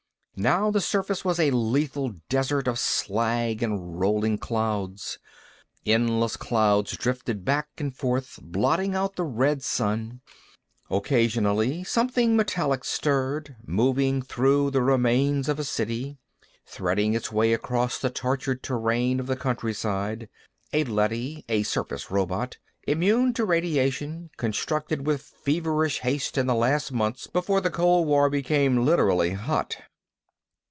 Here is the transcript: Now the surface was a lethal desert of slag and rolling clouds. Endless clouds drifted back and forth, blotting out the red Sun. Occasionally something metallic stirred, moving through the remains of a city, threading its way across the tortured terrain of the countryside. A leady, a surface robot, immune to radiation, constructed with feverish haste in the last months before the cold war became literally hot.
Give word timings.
Now 0.37 0.71
the 0.71 0.81
surface 0.81 1.23
was 1.23 1.39
a 1.39 1.51
lethal 1.51 2.15
desert 2.27 2.67
of 2.67 2.79
slag 2.79 3.61
and 3.61 3.99
rolling 3.99 4.39
clouds. 4.39 5.19
Endless 5.85 6.35
clouds 6.35 6.97
drifted 6.97 7.45
back 7.45 7.67
and 7.77 7.95
forth, 7.95 8.39
blotting 8.41 8.95
out 8.95 9.17
the 9.17 9.23
red 9.25 9.61
Sun. 9.61 10.21
Occasionally 10.89 11.83
something 11.83 12.35
metallic 12.35 12.83
stirred, 12.85 13.55
moving 13.67 14.23
through 14.23 14.71
the 14.71 14.81
remains 14.81 15.47
of 15.47 15.59
a 15.59 15.63
city, 15.63 16.17
threading 16.65 17.13
its 17.13 17.31
way 17.31 17.53
across 17.53 17.99
the 17.99 18.09
tortured 18.09 18.63
terrain 18.63 19.19
of 19.19 19.27
the 19.27 19.35
countryside. 19.35 20.27
A 20.73 20.85
leady, 20.85 21.45
a 21.49 21.61
surface 21.61 22.09
robot, 22.09 22.57
immune 22.87 23.33
to 23.33 23.45
radiation, 23.45 24.31
constructed 24.37 25.05
with 25.05 25.21
feverish 25.43 25.99
haste 25.99 26.35
in 26.35 26.47
the 26.47 26.55
last 26.55 26.91
months 26.91 27.27
before 27.27 27.61
the 27.61 27.69
cold 27.69 28.07
war 28.07 28.27
became 28.27 28.83
literally 28.83 29.33
hot. 29.33 29.77